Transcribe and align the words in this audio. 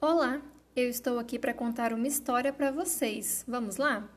Olá, 0.00 0.42
eu 0.74 0.88
estou 0.88 1.20
aqui 1.20 1.38
para 1.38 1.54
contar 1.54 1.92
uma 1.92 2.08
história 2.08 2.52
para 2.52 2.72
vocês. 2.72 3.44
Vamos 3.46 3.76
lá? 3.76 4.08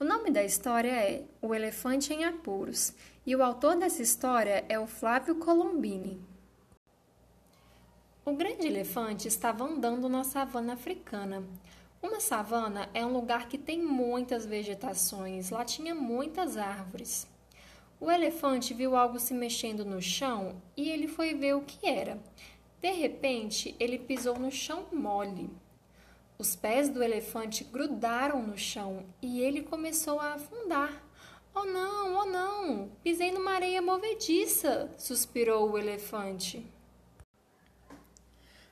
O 0.00 0.04
nome 0.04 0.30
da 0.30 0.42
história 0.42 0.90
é 0.90 1.24
O 1.42 1.54
Elefante 1.54 2.14
em 2.14 2.24
Apuros 2.24 2.94
e 3.26 3.36
o 3.36 3.42
autor 3.42 3.76
dessa 3.76 4.00
história 4.00 4.64
é 4.70 4.78
o 4.78 4.86
Flávio 4.86 5.34
Colombini. 5.34 6.18
O 8.24 8.32
grande 8.32 8.66
elefante 8.66 9.28
estava 9.28 9.64
andando 9.64 10.08
na 10.08 10.24
savana 10.24 10.72
africana. 10.72 11.44
Uma 12.02 12.20
savana 12.20 12.88
é 12.94 13.04
um 13.04 13.12
lugar 13.12 13.48
que 13.48 13.58
tem 13.58 13.82
muitas 13.82 14.46
vegetações, 14.46 15.50
lá 15.50 15.62
tinha 15.62 15.94
muitas 15.94 16.56
árvores. 16.56 17.26
O 18.00 18.10
elefante 18.10 18.72
viu 18.72 18.94
algo 18.94 19.18
se 19.18 19.34
mexendo 19.34 19.84
no 19.84 20.00
chão 20.00 20.62
e 20.76 20.88
ele 20.88 21.08
foi 21.08 21.34
ver 21.34 21.56
o 21.56 21.62
que 21.62 21.86
era. 21.86 22.22
De 22.80 22.92
repente, 22.92 23.74
ele 23.80 23.98
pisou 23.98 24.38
no 24.38 24.52
chão 24.52 24.86
mole. 24.92 25.50
Os 26.38 26.54
pés 26.54 26.88
do 26.88 27.02
elefante 27.02 27.64
grudaram 27.64 28.40
no 28.40 28.56
chão 28.56 29.04
e 29.20 29.40
ele 29.40 29.62
começou 29.62 30.20
a 30.20 30.34
afundar. 30.34 31.04
Oh 31.52 31.64
não, 31.64 32.20
oh 32.20 32.24
não! 32.26 32.90
Pisei 33.02 33.32
numa 33.32 33.50
areia 33.50 33.82
movediça! 33.82 34.94
suspirou 34.96 35.68
o 35.68 35.76
elefante. 35.76 36.64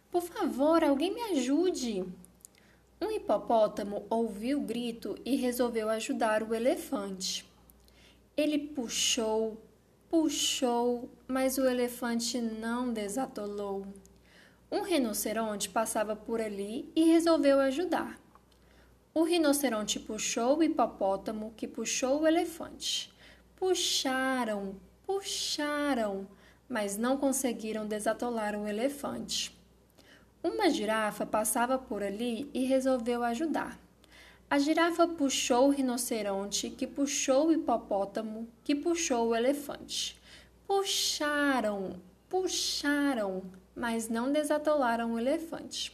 Por 0.09 0.23
favor, 0.23 0.85
alguém 0.85 1.13
me 1.13 1.23
ajude! 1.23 2.05
Um 3.01 3.11
hipopótamo 3.11 4.07
ouviu 4.09 4.59
o 4.59 4.65
grito 4.65 5.17
e 5.25 5.35
resolveu 5.35 5.91
ajudar 5.91 6.45
o 6.45 6.55
elefante. 6.55 7.45
Ele 8.37 8.59
puxou, 8.59 9.57
puxou, 10.11 11.09
mas 11.27 11.57
o 11.57 11.65
elefante 11.65 12.39
não 12.39 12.93
desatolou. 12.93 13.87
Um 14.71 14.83
rinoceronte 14.83 15.71
passava 15.71 16.15
por 16.15 16.39
ali 16.39 16.93
e 16.95 17.05
resolveu 17.05 17.59
ajudar. 17.61 18.21
O 19.15 19.23
rinoceronte 19.23 19.99
puxou 19.99 20.59
o 20.59 20.63
hipopótamo, 20.63 21.55
que 21.57 21.67
puxou 21.67 22.21
o 22.21 22.27
elefante. 22.27 23.11
Puxaram, 23.57 24.77
puxaram, 25.07 26.29
mas 26.69 26.99
não 26.99 27.17
conseguiram 27.17 27.87
desatolar 27.87 28.55
o 28.55 28.69
elefante. 28.69 29.57
Uma 30.43 30.69
girafa 30.69 31.25
passava 31.25 31.79
por 31.79 32.03
ali 32.03 32.51
e 32.53 32.67
resolveu 32.67 33.25
ajudar. 33.25 33.86
A 34.49 34.61
girafa 34.61 35.09
puxou 35.09 35.67
o 35.67 35.71
rinoceronte, 35.71 36.71
que 36.71 36.87
puxou 36.87 37.49
o 37.49 37.53
hipopótamo, 37.53 38.47
que 38.63 38.77
puxou 38.77 39.29
o 39.29 39.35
elefante. 39.35 40.17
Puxaram, 40.69 42.01
puxaram, 42.29 43.43
mas 43.75 44.09
não 44.09 44.31
desatolaram 44.31 45.15
o 45.15 45.19
elefante. 45.19 45.93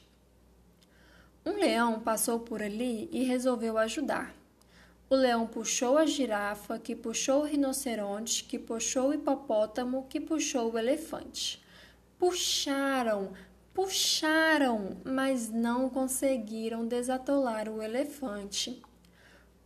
Um 1.47 1.53
leão 1.53 1.98
passou 1.98 2.41
por 2.41 2.62
ali 2.62 3.08
e 3.11 3.25
resolveu 3.25 3.78
ajudar. 3.78 4.34
O 5.08 5.14
leão 5.14 5.47
puxou 5.47 5.97
a 5.97 6.05
girafa, 6.05 6.78
que 6.78 6.95
puxou 6.95 7.41
o 7.41 7.47
rinoceronte, 7.47 8.45
que 8.45 8.58
puxou 8.58 9.08
o 9.08 9.14
hipopótamo, 9.14 10.06
que 10.11 10.20
puxou 10.20 10.73
o 10.73 10.78
elefante. 10.78 11.62
Puxaram, 12.19 13.33
puxaram, 13.75 15.01
mas 15.05 15.51
não 15.51 15.89
conseguiram 15.89 16.87
desatolar 16.87 17.69
o 17.69 17.83
elefante. 17.83 18.83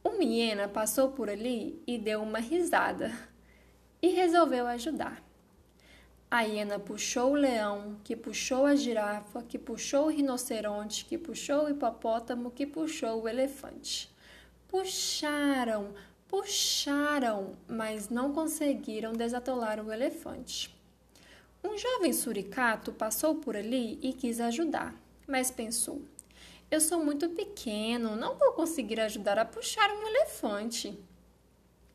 Uma 0.05 0.23
hiena 0.23 0.69
passou 0.69 1.11
por 1.11 1.29
ali 1.29 1.83
e 1.87 1.99
deu 1.99 2.23
uma 2.23 2.39
risada 2.39 3.11
e 4.01 4.09
resolveu 4.09 4.67
ajudar. 4.69 5.25
A 6.31 6.43
hiena 6.43 6.79
puxou 6.79 7.33
o 7.33 7.37
leão, 7.37 7.97
que 8.05 8.15
puxou 8.15 8.67
a 8.67 8.77
girafa, 8.77 9.43
que 9.43 9.59
puxou 9.59 10.07
o 10.07 10.11
rinoceronte, 10.11 11.05
que 11.05 11.17
puxou 11.17 11.65
o 11.65 11.71
hipopótamo, 11.71 12.51
que 12.51 12.67
puxou 12.67 13.23
o 13.23 13.29
elefante. 13.29 14.15
Puxaram, 14.69 15.95
puxaram, 16.29 17.57
mas 17.69 18.09
não 18.09 18.33
conseguiram 18.33 19.13
desatolar 19.13 19.85
o 19.85 19.93
elefante. 19.93 20.76
Um 21.63 21.77
jovem 21.77 22.13
suricato 22.13 22.93
passou 22.93 23.37
por 23.37 23.57
ali 23.57 23.99
e 24.03 24.13
quis 24.13 24.41
ajudar, 24.41 24.95
mas 25.27 25.51
pensou: 25.51 26.01
eu 26.69 26.81
sou 26.81 27.05
muito 27.05 27.29
pequeno, 27.29 28.17
não 28.17 28.35
vou 28.35 28.53
conseguir 28.53 28.99
ajudar 28.99 29.39
a 29.39 29.45
puxar 29.45 29.89
um 29.89 30.09
elefante. 30.09 30.99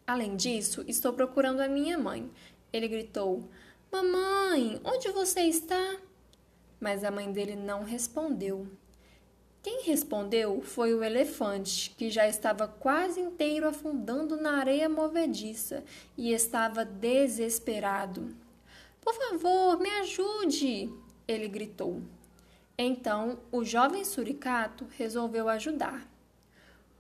Além 0.07 0.37
disso, 0.37 0.85
estou 0.87 1.11
procurando 1.11 1.59
a 1.59 1.67
minha 1.67 1.97
mãe. 1.97 2.31
Ele 2.71 2.87
gritou: 2.87 3.49
Mamãe, 3.91 4.79
onde 4.85 5.11
você 5.11 5.41
está? 5.41 5.97
Mas 6.79 7.03
a 7.03 7.11
mãe 7.11 7.29
dele 7.33 7.53
não 7.53 7.83
respondeu. 7.83 8.65
Quem 9.61 9.83
respondeu 9.83 10.61
foi 10.61 10.93
o 10.95 11.03
elefante, 11.03 11.93
que 11.97 12.09
já 12.09 12.25
estava 12.25 12.65
quase 12.65 13.19
inteiro 13.19 13.67
afundando 13.67 14.37
na 14.37 14.53
areia 14.57 14.87
movediça 14.87 15.83
e 16.17 16.31
estava 16.31 16.85
desesperado. 16.85 18.33
Por 19.01 19.13
favor, 19.13 19.79
me 19.79 19.89
ajude! 19.89 20.89
ele 21.27 21.47
gritou. 21.47 22.01
Então 22.77 23.39
o 23.51 23.63
jovem 23.63 24.03
suricato 24.03 24.85
resolveu 24.97 25.49
ajudar. 25.49 26.09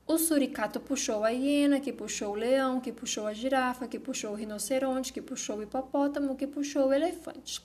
O 0.07 0.17
suricato 0.17 0.79
puxou 0.79 1.23
a 1.23 1.29
hiena, 1.29 1.79
que 1.79 1.93
puxou 1.93 2.33
o 2.33 2.35
leão, 2.35 2.81
que 2.81 2.91
puxou 2.91 3.27
a 3.27 3.33
girafa, 3.33 3.87
que 3.87 3.99
puxou 3.99 4.31
o 4.31 4.35
rinoceronte, 4.35 5.13
que 5.13 5.21
puxou 5.21 5.57
o 5.57 5.63
hipopótamo, 5.63 6.35
que 6.35 6.47
puxou 6.47 6.87
o 6.87 6.93
elefante. 6.93 7.61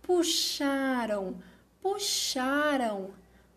Puxaram, 0.00 1.38
puxaram, 1.80 3.10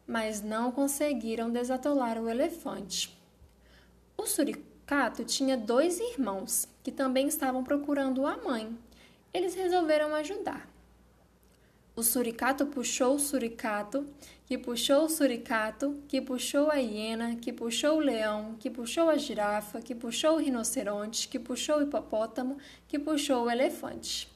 mas 0.07 0.41
não 0.41 0.71
conseguiram 0.71 1.51
desatolar 1.51 2.17
o 2.17 2.29
elefante. 2.29 3.15
O 4.17 4.25
suricato 4.25 5.23
tinha 5.23 5.55
dois 5.55 5.99
irmãos 5.99 6.67
que 6.83 6.91
também 6.91 7.27
estavam 7.27 7.63
procurando 7.63 8.25
a 8.25 8.37
mãe. 8.37 8.75
Eles 9.35 9.53
resolveram 9.53 10.15
ajudar. 10.15 10.65
O 11.93 12.01
suricato 12.01 12.65
puxou 12.67 13.15
o 13.15 13.19
suricato, 13.19 14.05
que 14.45 14.57
puxou 14.57 15.03
o 15.03 15.09
suricato, 15.09 16.01
que 16.07 16.21
puxou 16.21 16.71
a 16.71 16.77
hiena, 16.77 17.35
que 17.35 17.51
puxou 17.51 17.97
o 17.97 17.99
leão, 17.99 18.55
que 18.57 18.69
puxou 18.69 19.09
a 19.09 19.17
girafa, 19.17 19.81
que 19.81 19.93
puxou 19.93 20.35
o 20.35 20.37
rinoceronte, 20.37 21.27
que 21.27 21.37
puxou 21.37 21.79
o 21.79 21.81
hipopótamo, 21.81 22.57
que 22.87 22.97
puxou 22.97 23.43
o 23.43 23.51
elefante. 23.51 24.29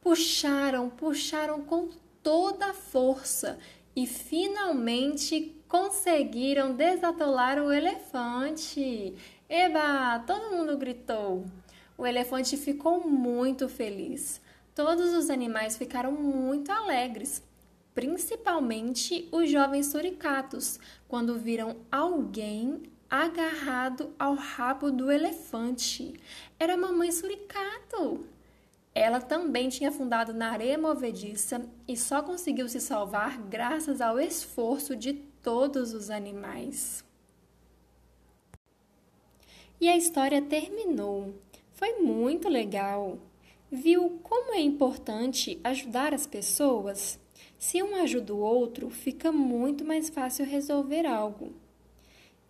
Puxaram, 0.00 0.90
puxaram 0.90 1.62
com 1.62 1.88
toda 2.20 2.66
a 2.66 2.74
força 2.74 3.60
e 3.94 4.08
finalmente 4.08 5.54
conseguiram 5.68 6.74
desatolar 6.74 7.62
o 7.62 7.72
elefante. 7.72 9.14
Eba! 9.48 10.18
Todo 10.26 10.50
mundo 10.50 10.76
gritou. 10.76 11.44
O 12.02 12.06
elefante 12.06 12.56
ficou 12.56 13.08
muito 13.08 13.68
feliz. 13.68 14.40
Todos 14.74 15.14
os 15.14 15.30
animais 15.30 15.76
ficaram 15.76 16.10
muito 16.10 16.72
alegres, 16.72 17.40
principalmente 17.94 19.28
os 19.30 19.48
jovens 19.48 19.86
suricatos, 19.86 20.80
quando 21.06 21.38
viram 21.38 21.76
alguém 21.92 22.82
agarrado 23.08 24.12
ao 24.18 24.34
rabo 24.34 24.90
do 24.90 25.12
elefante. 25.12 26.14
Era 26.58 26.74
a 26.74 26.76
mamãe 26.76 27.12
suricato. 27.12 28.26
Ela 28.92 29.20
também 29.20 29.68
tinha 29.68 29.90
afundado 29.90 30.34
na 30.34 30.50
areia 30.50 30.76
movediça 30.76 31.64
e 31.86 31.96
só 31.96 32.20
conseguiu 32.20 32.68
se 32.68 32.80
salvar 32.80 33.40
graças 33.42 34.00
ao 34.00 34.18
esforço 34.18 34.96
de 34.96 35.12
todos 35.40 35.94
os 35.94 36.10
animais. 36.10 37.04
E 39.80 39.88
a 39.88 39.96
história 39.96 40.42
terminou. 40.42 41.32
Foi 41.82 41.94
muito 41.98 42.48
legal 42.48 43.18
viu 43.68 44.20
como 44.22 44.54
é 44.54 44.60
importante 44.60 45.58
ajudar 45.64 46.14
as 46.14 46.28
pessoas? 46.28 47.18
Se 47.58 47.82
um 47.82 47.96
ajuda 47.96 48.32
o 48.32 48.38
outro, 48.38 48.88
fica 48.88 49.32
muito 49.32 49.84
mais 49.84 50.08
fácil 50.08 50.46
resolver 50.46 51.04
algo. 51.04 51.52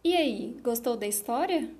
E 0.04 0.14
aí, 0.14 0.58
gostou 0.62 0.98
da 0.98 1.06
história? 1.06 1.70